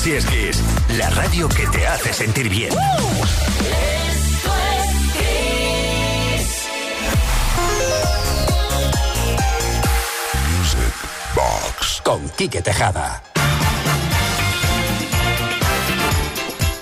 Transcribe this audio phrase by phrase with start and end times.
[0.00, 0.62] Así es Kiss,
[0.96, 2.72] la radio que te hace sentir bien.
[10.56, 10.94] Music
[11.34, 13.22] Box con Quique Tejada.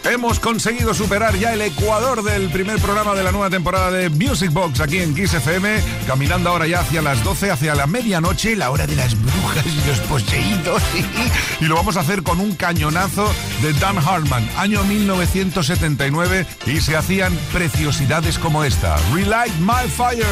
[0.04, 4.50] Hemos conseguido superar ya el ecuador del primer programa de la nueva temporada de Music
[4.52, 8.70] Box aquí en Kiss FM, caminando ahora ya hacia las 12, hacia la medianoche, la
[8.70, 10.82] hora de las brujas y los poseídos.
[11.60, 13.28] Y lo vamos a hacer con un cañonazo
[13.62, 18.96] de Dan Hartman, año 1979, y se hacían preciosidades como esta.
[19.12, 20.24] Relight My Fire.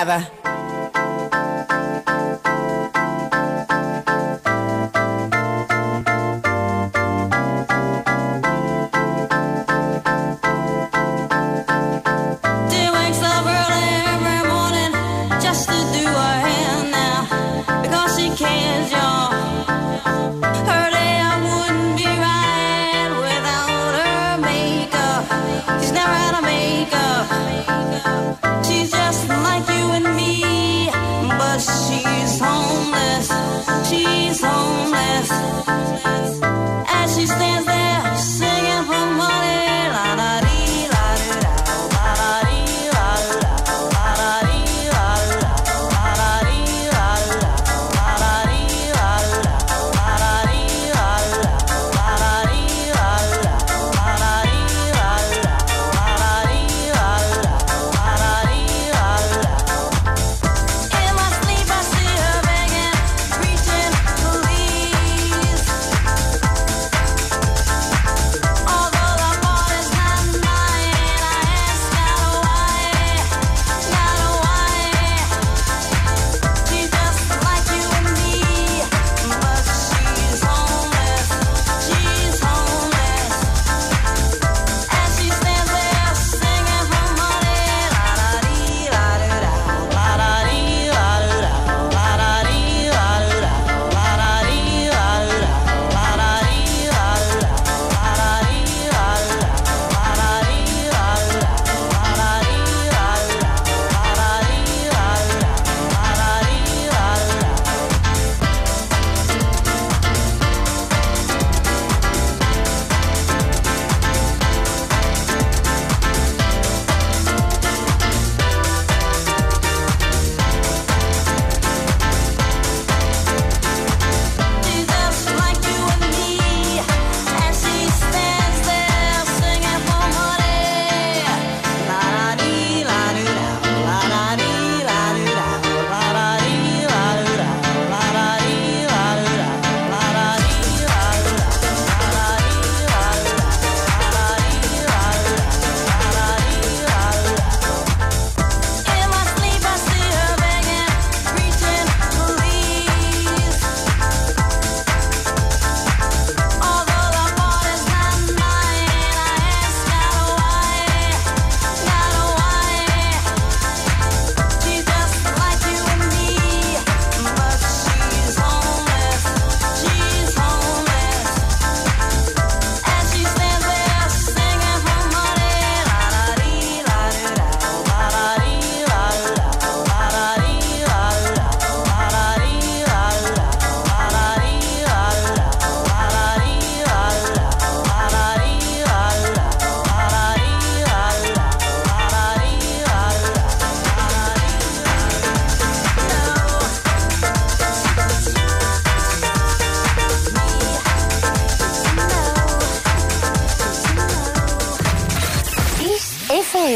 [0.00, 0.30] Tejada.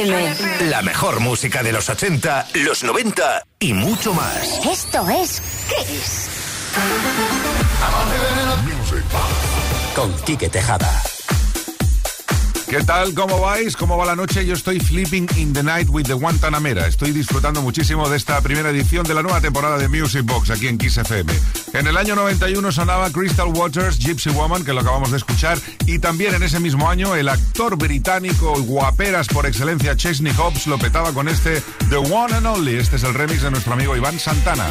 [0.02, 0.70] FM.
[0.70, 4.60] La mejor música de los 80, los 90 y mucho más.
[4.66, 6.28] Esto es Kiss.
[9.94, 11.13] Con Quique Tejada.
[12.76, 13.14] ¿Qué tal?
[13.14, 13.76] ¿Cómo vais?
[13.76, 14.44] ¿Cómo va la noche?
[14.44, 16.88] Yo estoy flipping in the night with the Guantanamera.
[16.88, 20.66] Estoy disfrutando muchísimo de esta primera edición de la nueva temporada de Music Box aquí
[20.66, 21.32] en Kiss FM.
[21.72, 25.56] En el año 91 sonaba Crystal Waters, Gypsy Woman, que lo acabamos de escuchar,
[25.86, 30.76] y también en ese mismo año el actor británico guaperas por excelencia Chesney Hobbs lo
[30.76, 32.74] petaba con este The One and Only.
[32.74, 34.66] Este es el remix de nuestro amigo Iván Santana.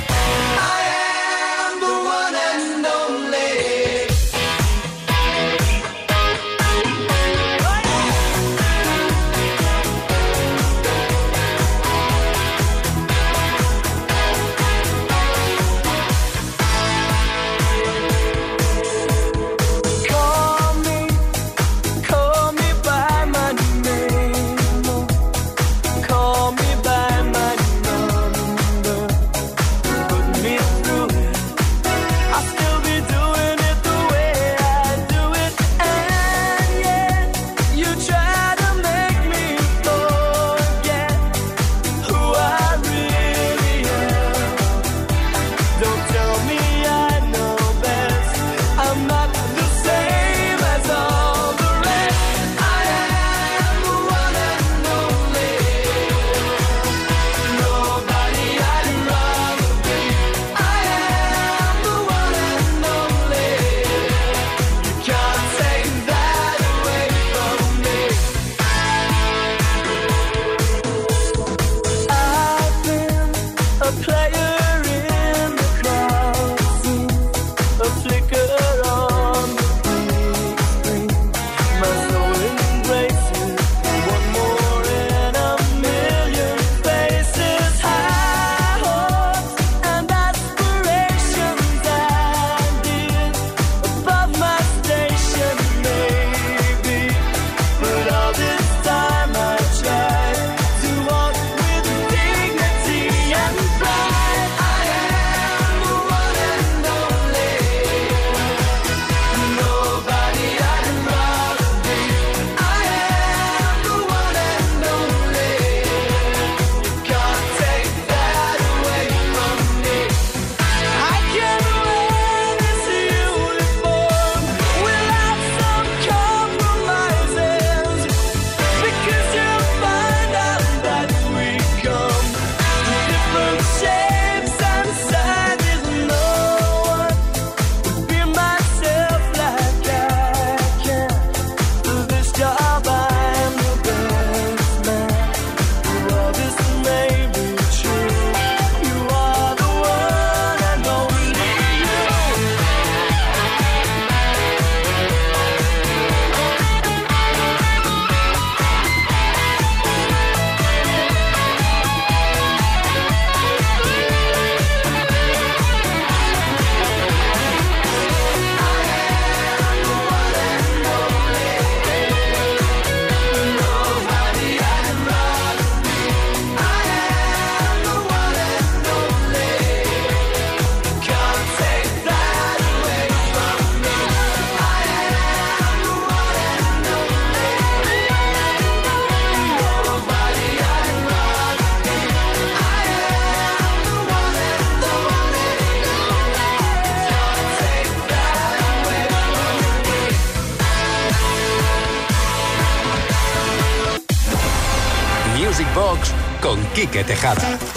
[206.93, 207.72] Quique Tejada.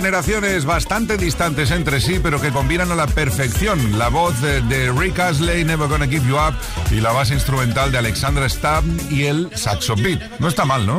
[0.00, 5.18] Generaciones bastante distantes entre sí, pero que combinan a la perfección la voz de, Rick
[5.18, 6.54] Astley, Never Gonna Give You Up,
[6.90, 10.22] y la base instrumental de Alexandra Stab y el saxo beat.
[10.38, 10.94] No está mal, ¿no?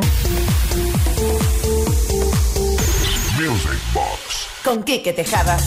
[3.36, 4.46] Music Box.
[4.62, 5.58] Con Kike Tejada.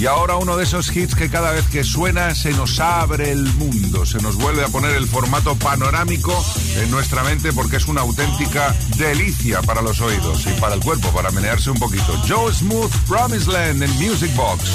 [0.00, 3.44] Y ahora uno de esos hits que cada vez que suena se nos abre el
[3.56, 6.32] mundo, se nos vuelve a poner el formato panorámico
[6.76, 11.10] en nuestra mente porque es una auténtica delicia para los oídos y para el cuerpo,
[11.10, 12.18] para menearse un poquito.
[12.26, 14.70] Joe Smooth, Promised Land en Music Box.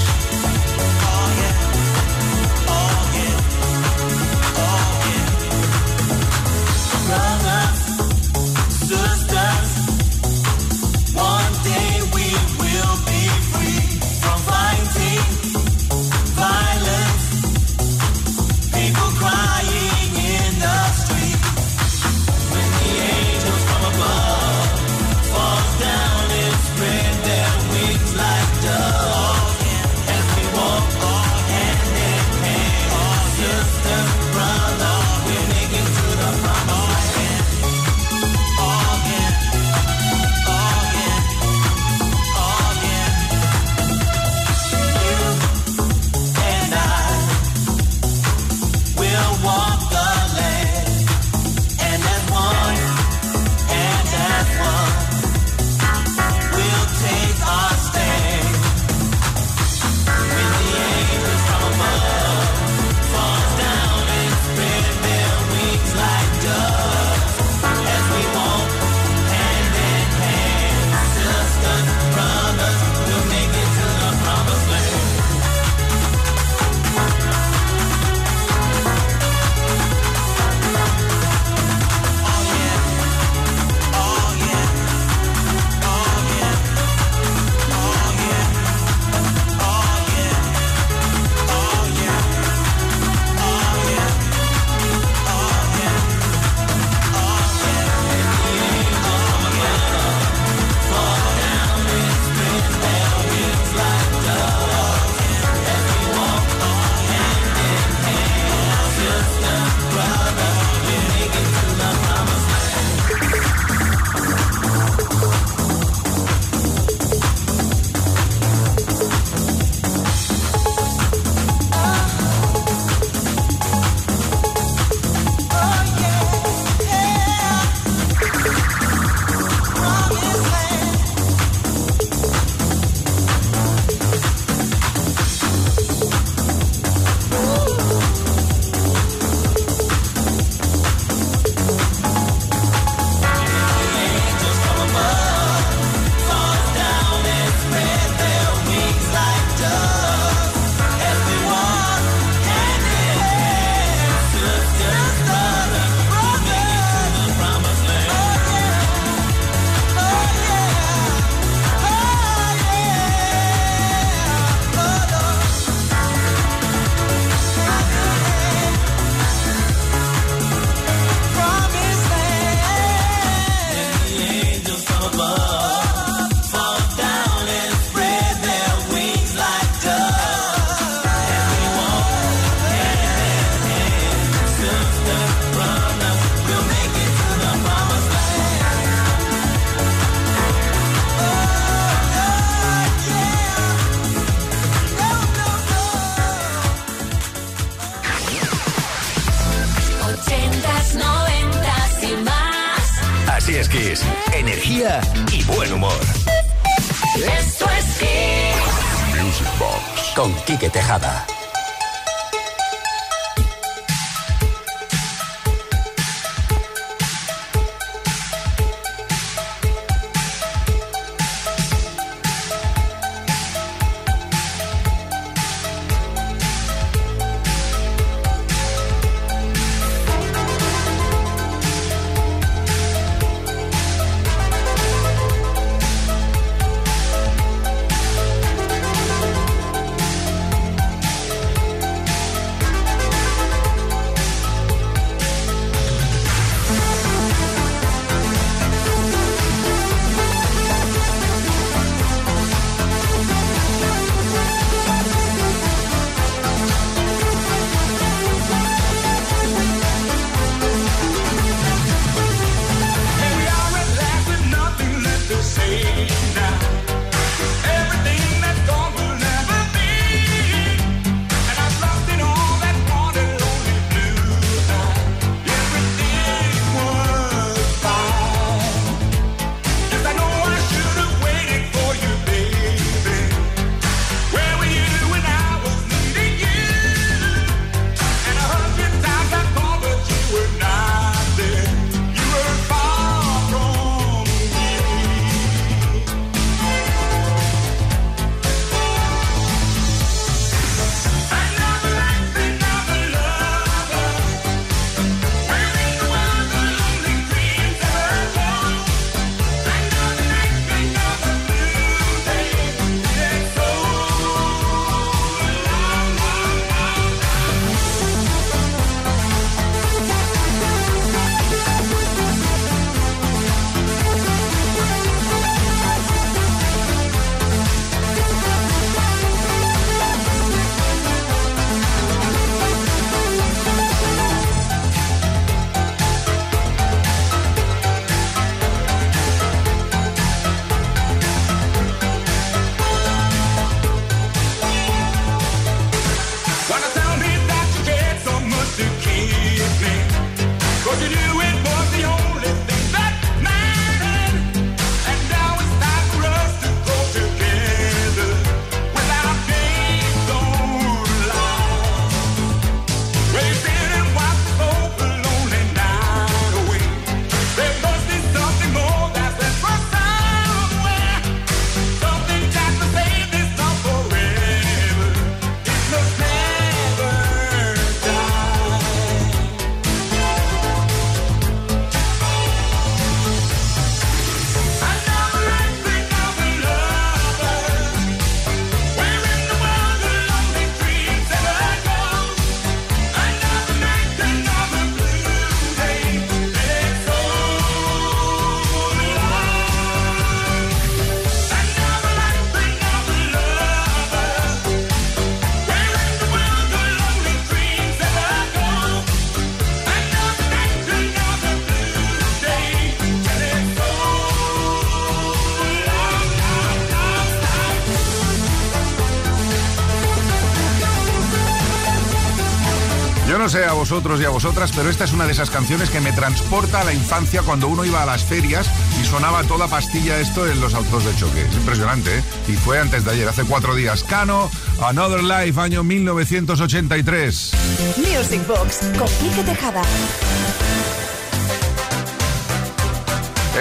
[423.96, 426.84] Vosotros y a vosotras, pero esta es una de esas canciones que me transporta a
[426.84, 428.68] la infancia cuando uno iba a las ferias
[429.02, 431.44] y sonaba toda pastilla esto en los autos de choque.
[431.44, 432.24] Es impresionante, ¿eh?
[432.50, 434.04] Y fue antes de ayer, hace cuatro días.
[434.04, 434.52] Cano,
[434.84, 437.52] Another Life, año 1983.
[437.96, 439.82] Music Box con Quique Tejada.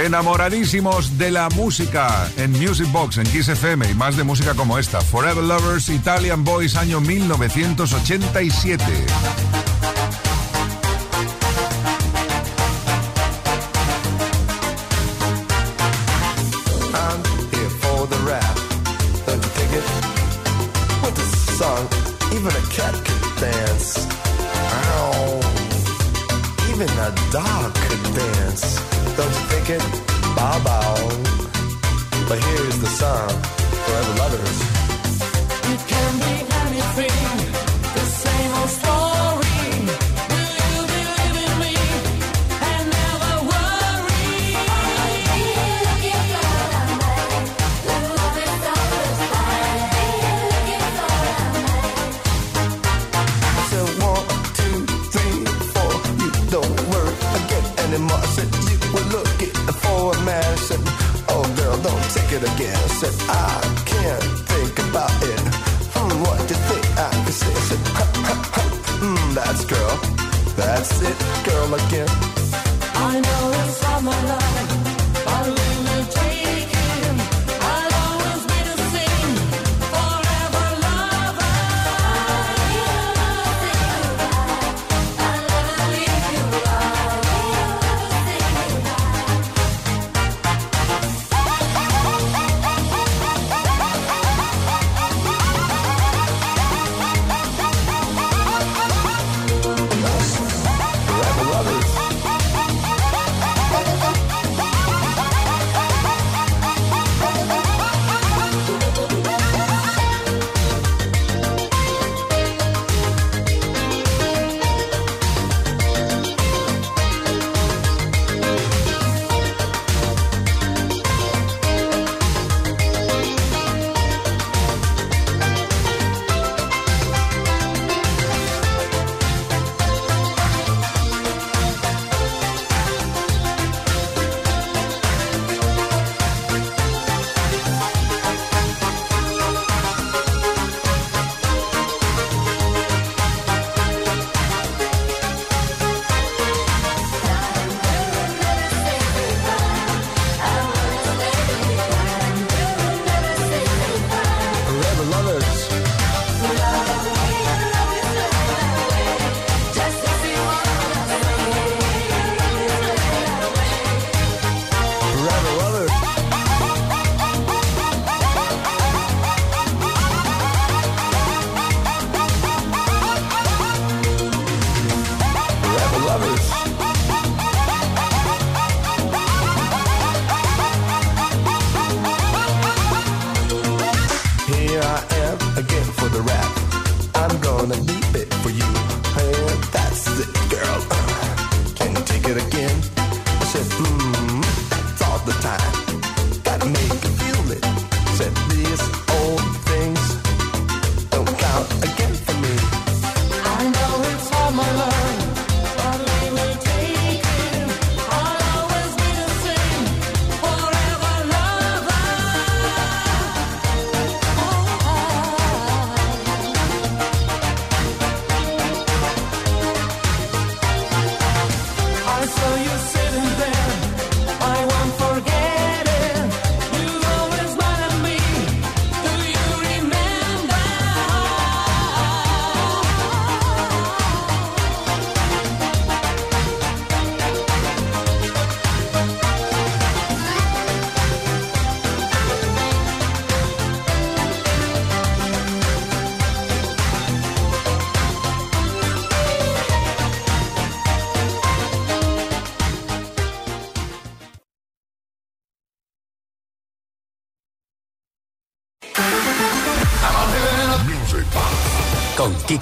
[0.04, 4.78] Enamoradísimos de la música en Music Box, en Kiss FM y más de música como
[4.78, 5.00] esta.
[5.00, 9.63] Forever Lovers, Italian Boys, año 1987.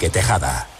[0.03, 0.72] Con Quique Tejada.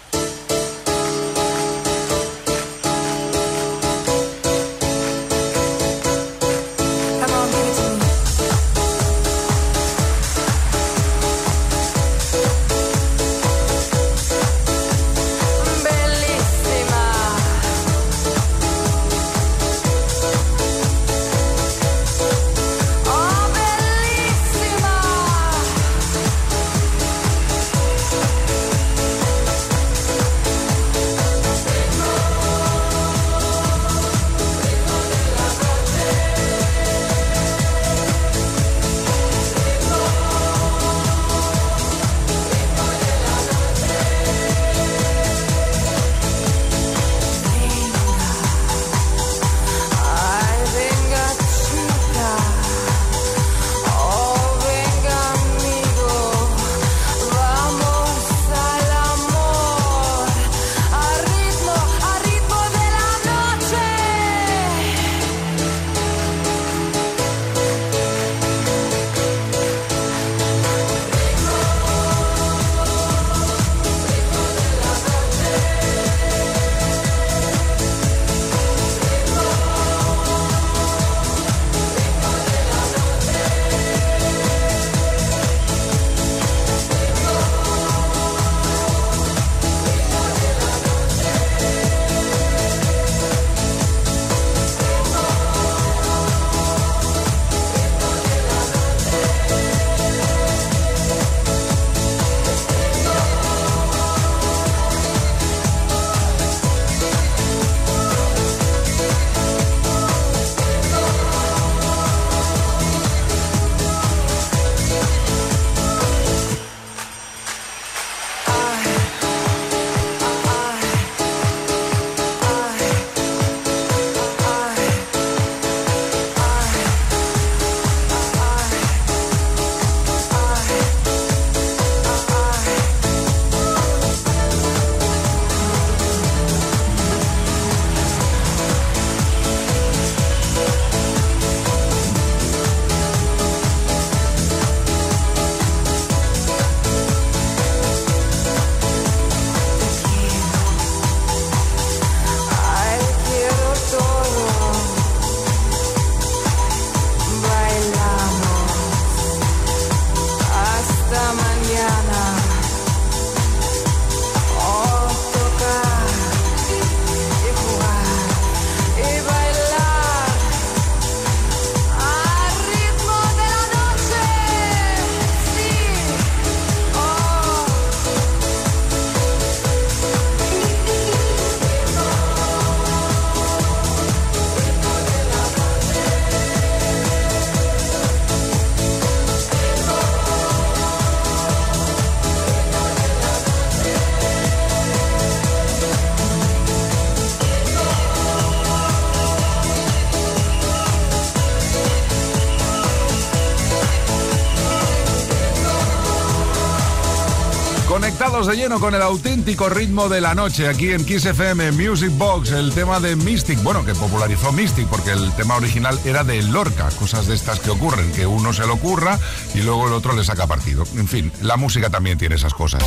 [208.80, 213.00] Con el auténtico ritmo de la noche aquí en Kiss FM Music Box, el tema
[213.00, 217.36] de Mystic, bueno, que popularizó Mystic porque el tema original era de Lorca, cosas de
[217.36, 219.20] estas que ocurren, que uno se lo ocurra
[219.54, 220.86] y luego el otro le saca partido.
[220.98, 222.84] En fin, la música también tiene esas cosas.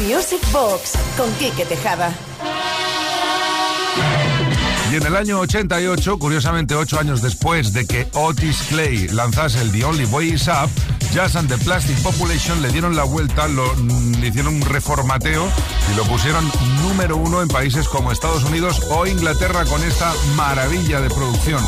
[0.00, 2.12] Music Box con Quique Tejada.
[4.92, 9.72] Y en el año 88, curiosamente ocho años después de que Otis Clay lanzase el
[9.72, 10.70] The Only Way Is Up,
[11.12, 15.46] Jazz and the Plastic Population le dieron la vuelta, mm, le hicieron un reformateo
[15.92, 21.02] y lo pusieron número uno en países como Estados Unidos o Inglaterra con esta maravilla
[21.02, 21.62] de producción.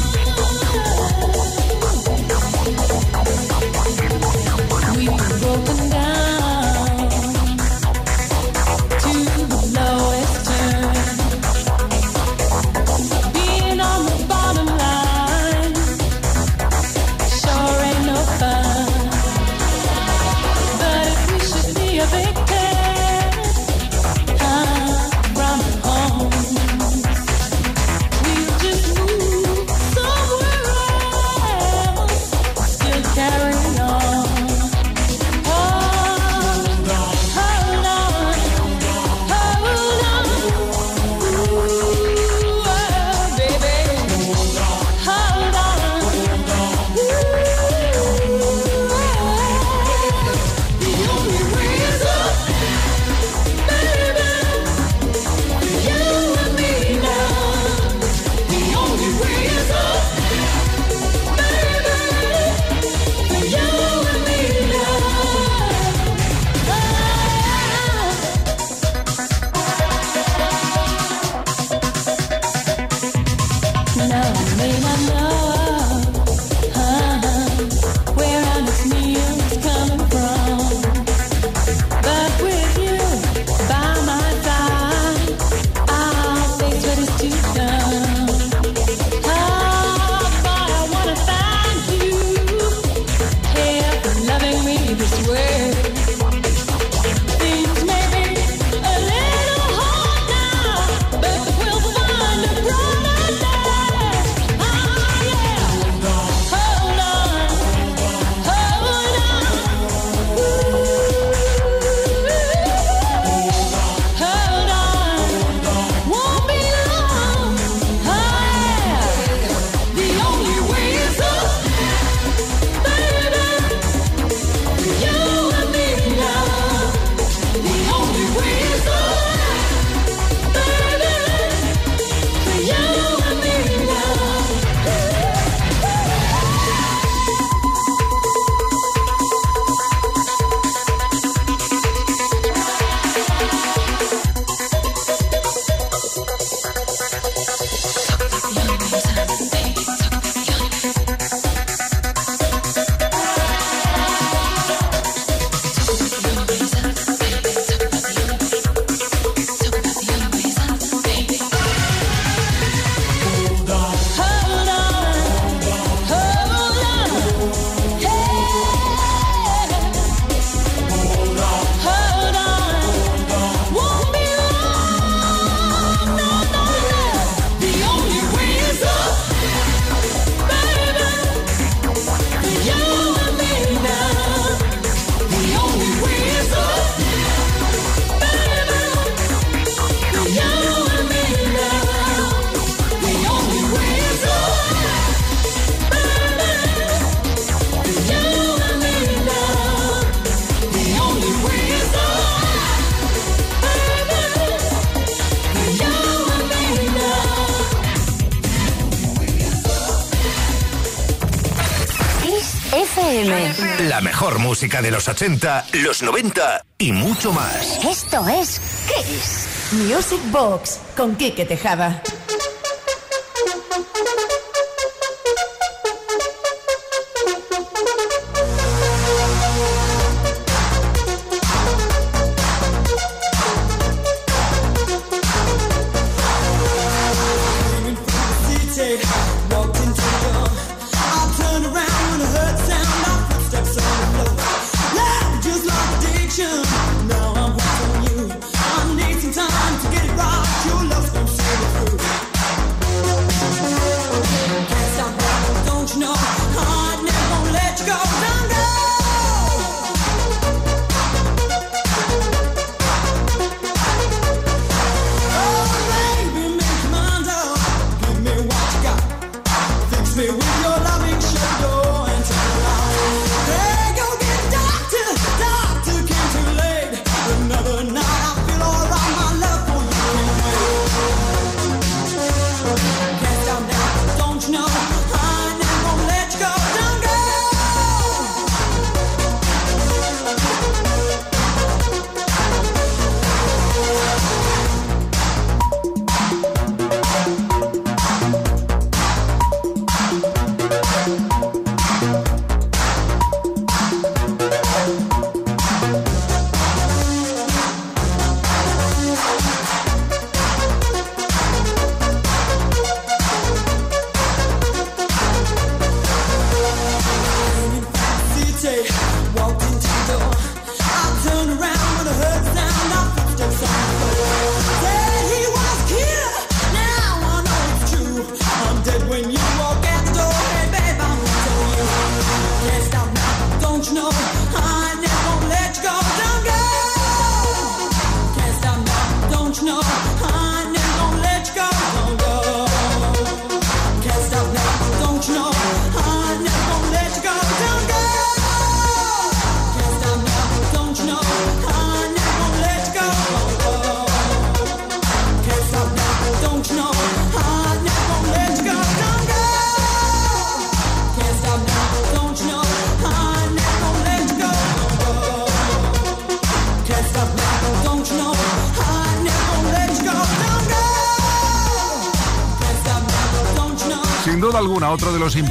[213.15, 213.89] FM.
[213.89, 217.79] La mejor música de los 80, los 90 y mucho más.
[217.85, 219.73] Esto es Kiss.
[219.73, 222.03] Music Box con Quique Tejada.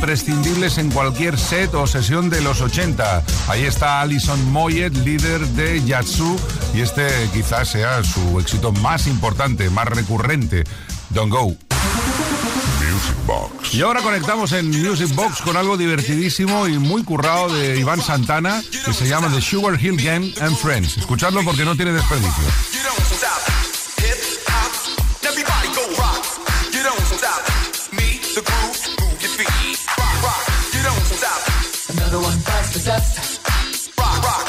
[0.04, 3.24] Imprescindibles en cualquier set o sesión de los 80.
[3.48, 6.38] Ahí está Alison Moyet, líder de Yatsu,
[6.74, 10.66] y este quizás sea su éxito más importante, más recurrente,
[11.12, 11.56] Don't Go.
[12.82, 13.74] Music Box.
[13.76, 18.62] Y ahora conectamos en Music Box con algo divertidísimo y muy currado de Iván Santana,
[18.84, 20.98] que se llama The Sugar Hill Gang and Friends.
[20.98, 22.44] Escuchadlo porque no tiene desperdicio.
[32.14, 33.42] One the.
[33.98, 34.46] Rock, rock.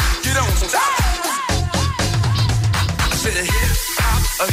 [3.01, 4.53] I said a hip hop, a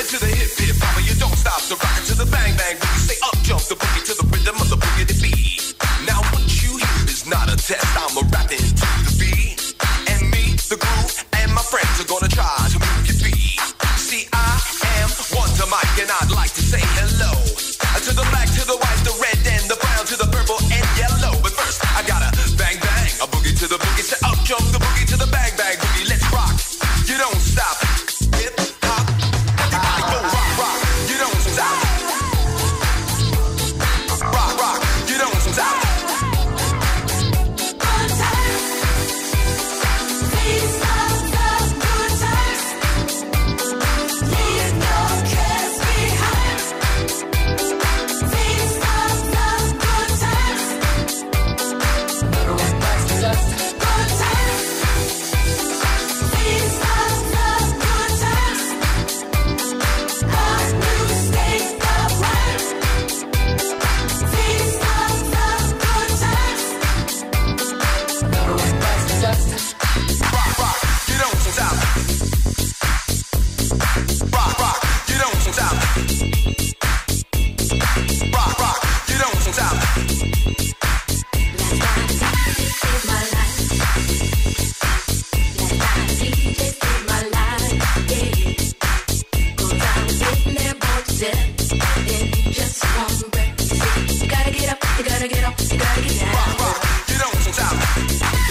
[0.00, 0.96] it to the hip hip hop.
[1.04, 1.60] You don't stop.
[1.60, 3.04] So rock it to the bang bang boogie.
[3.04, 5.76] Say up jump the boogie to the rhythm of the to beat.
[6.08, 7.84] Now what you hear is not a test.
[7.84, 9.76] I'm a rapping to the beat.
[10.08, 13.60] And me, the groove, and my friends are gonna try to move your feet.
[14.00, 14.56] See, I
[15.04, 17.68] am Wonder Mike, and I'd like to say hello
[18.08, 18.47] to the black,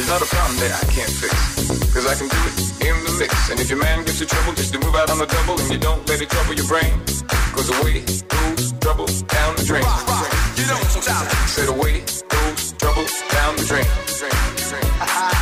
[0.07, 1.93] not a problem that I can't fix.
[1.93, 3.51] Cause I can do it in the mix.
[3.51, 5.69] And if your man gives you trouble, just to move out on the double and
[5.69, 6.93] you don't let it trouble your brain.
[7.53, 9.83] Cause away goes trouble down the drain.
[9.83, 10.33] Rock rock.
[10.57, 11.27] You don't stop.
[11.47, 13.85] Said away goes trouble down the drain.
[14.17, 14.31] Drain,
[14.69, 15.33] drain.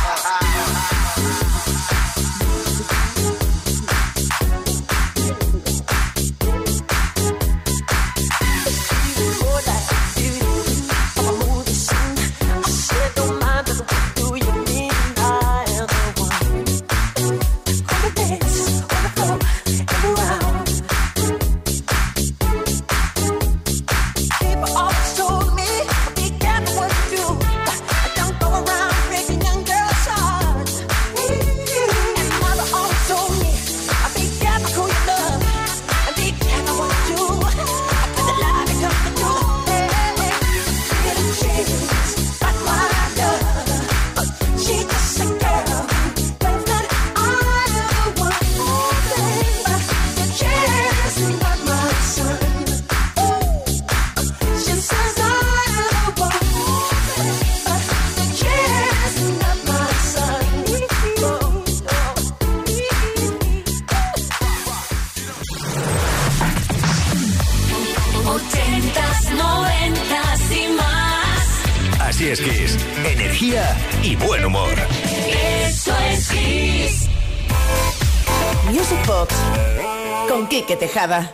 [80.36, 81.32] con Quique Tejada.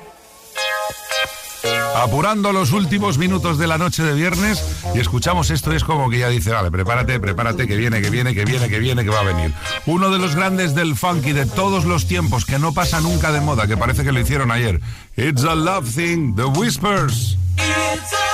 [1.97, 6.21] Apurando los últimos minutos de la noche de viernes y escuchamos esto, es como que
[6.21, 9.21] ya dice, vale, prepárate, prepárate, que viene, que viene, que viene, que viene, que va
[9.21, 9.53] a venir.
[9.87, 13.41] Uno de los grandes del funky de todos los tiempos, que no pasa nunca de
[13.41, 14.81] moda, que parece que lo hicieron ayer.
[15.17, 17.37] It's a love thing, The Whispers.
[17.57, 18.32] It's a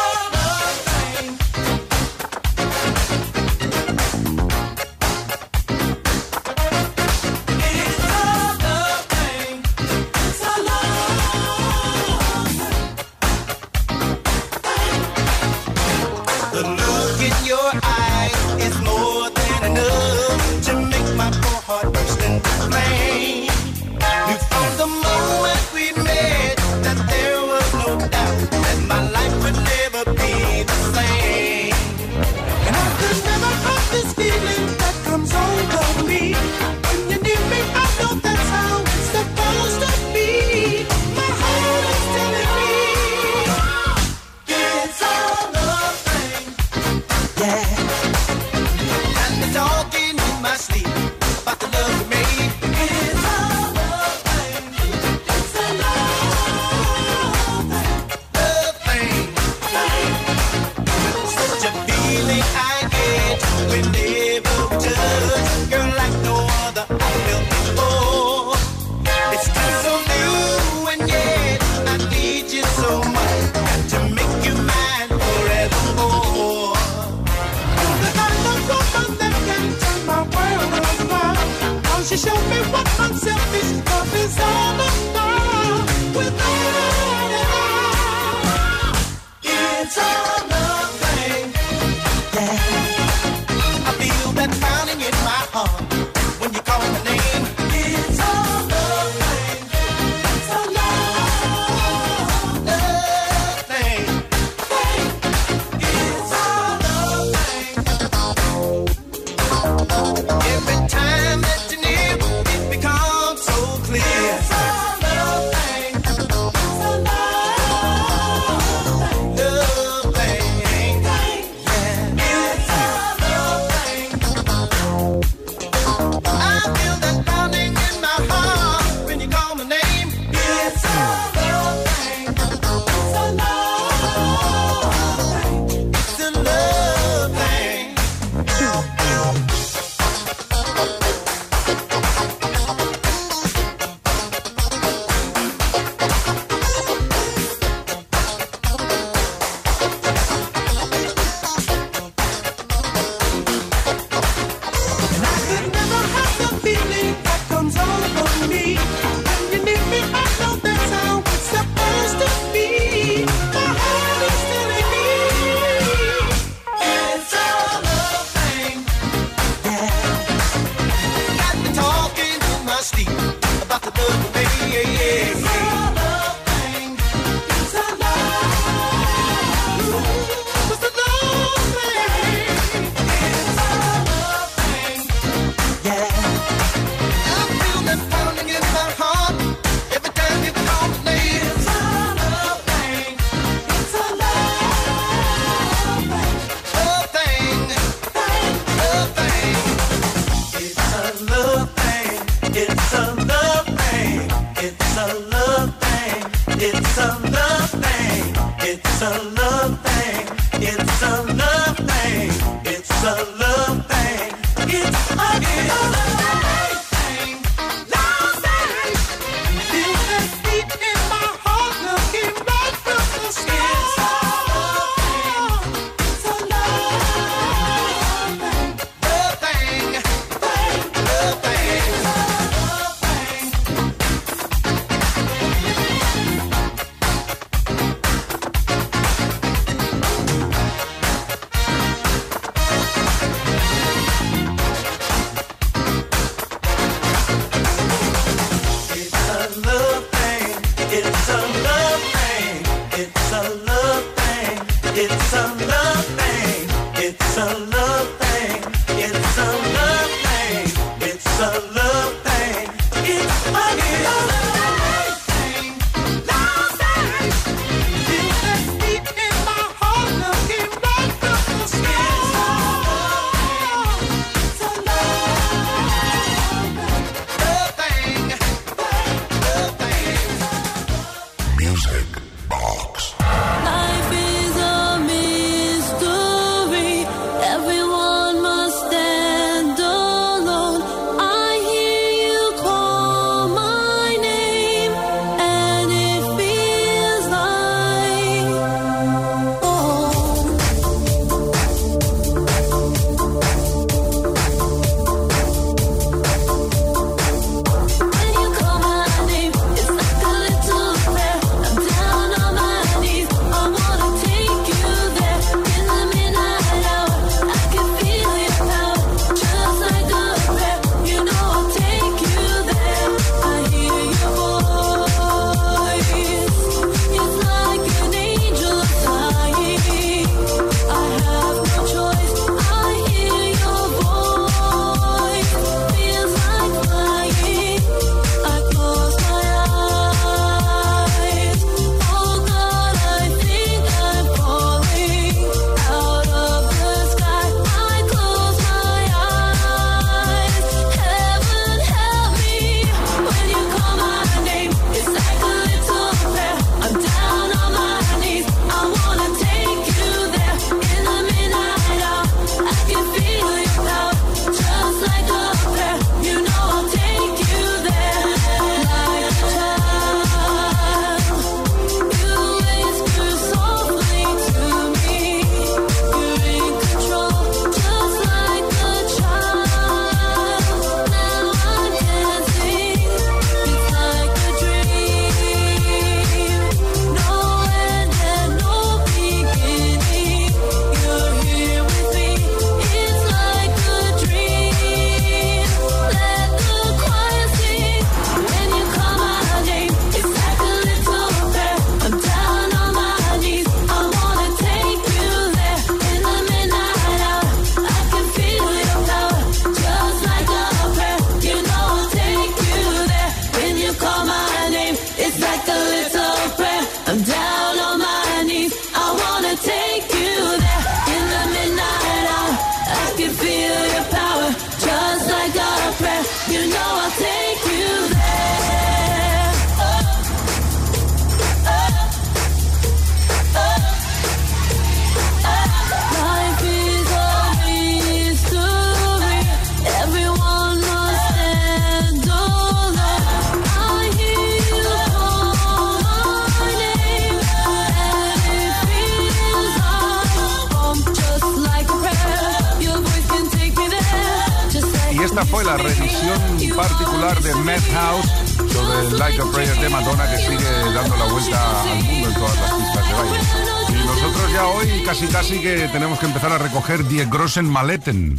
[467.05, 468.39] Die Grossen Maleten.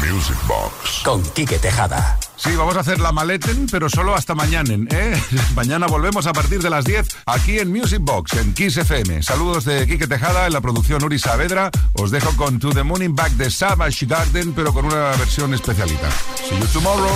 [0.00, 1.02] Music Box.
[1.04, 2.18] Con Quique Tejada.
[2.36, 5.20] Sí, vamos a hacer la maleten, pero solo hasta mañana, ¿eh?
[5.54, 9.22] Mañana volvemos a partir de las 10 aquí en Music Box, en Kiss FM.
[9.22, 11.70] Saludos de Quique Tejada en la producción Uri Saavedra.
[11.94, 16.08] Os dejo con To the Morning Back de Savage Garden, pero con una versión especialita.
[16.36, 17.10] See you tomorrow.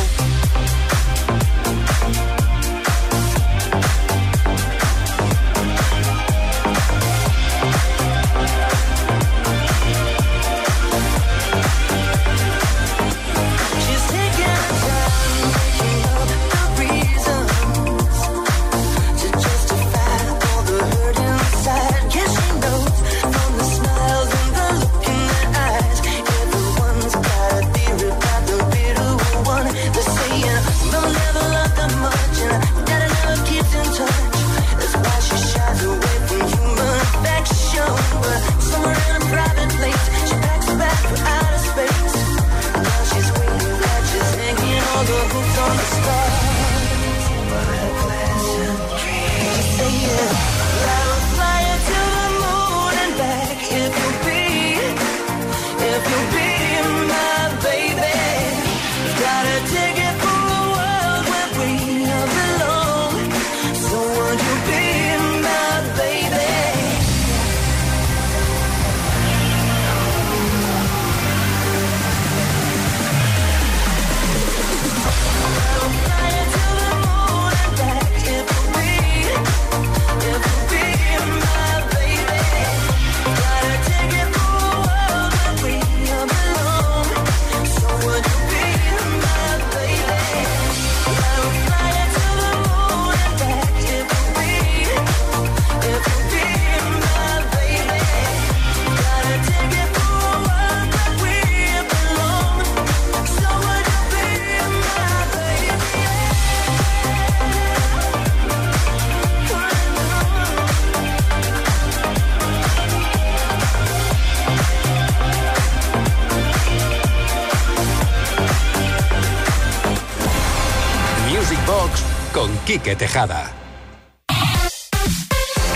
[122.78, 123.52] Tejada.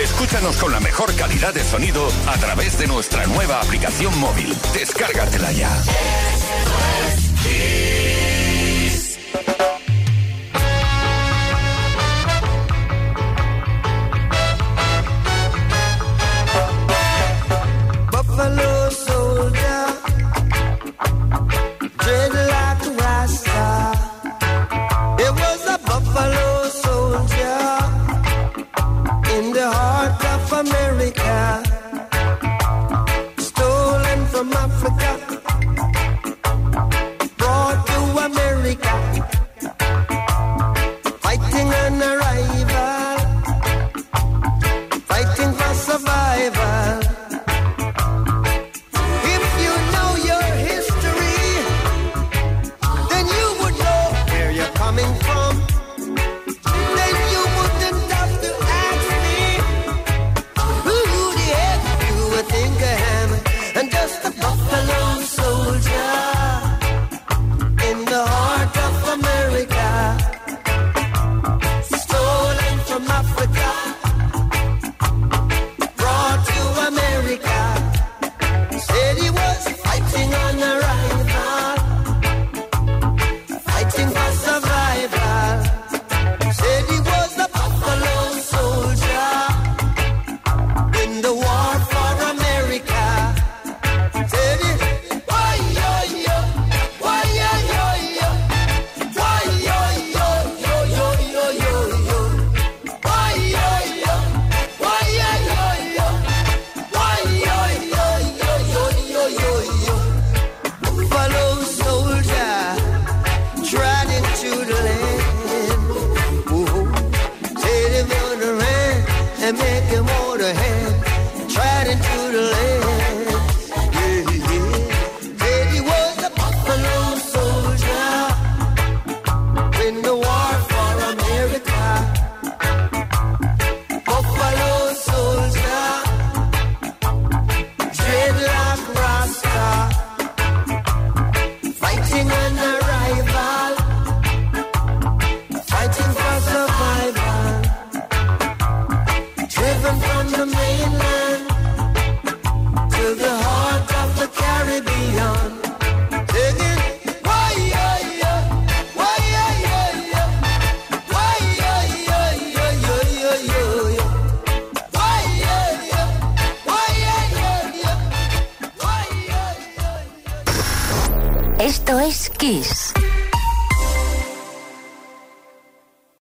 [0.01, 4.57] Escúchanos con la mejor calidad de sonido a través de nuestra nueva aplicación móvil.
[4.73, 5.69] Descárgatela ya.